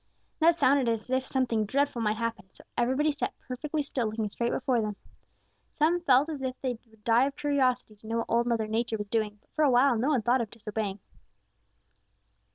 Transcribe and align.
"That 0.39 0.55
sounded 0.57 0.89
as 0.91 1.11
if 1.11 1.27
something 1.27 1.63
dreadful 1.63 2.01
might 2.01 2.17
happen, 2.17 2.49
so 2.53 2.63
everybody 2.75 3.11
sat 3.11 3.37
perfectly 3.37 3.83
still 3.83 4.07
looking 4.07 4.31
straight 4.31 4.49
before 4.51 4.81
them. 4.81 4.95
Some 5.77 5.93
of 5.93 5.99
them 6.05 6.05
felt 6.07 6.29
as 6.29 6.41
if 6.41 6.59
they 6.59 6.79
would 6.89 7.03
die 7.03 7.27
of 7.27 7.35
curiosity 7.35 7.95
to 7.97 8.07
know 8.07 8.17
what 8.17 8.25
Old 8.27 8.47
Mother 8.47 8.65
Nature 8.65 8.97
was 8.97 9.09
doing, 9.09 9.37
but 9.39 9.51
for 9.53 9.63
a 9.63 9.69
while 9.69 9.95
no 9.95 10.07
one 10.07 10.23
thought 10.23 10.41
of 10.41 10.49
disobeying. 10.49 11.01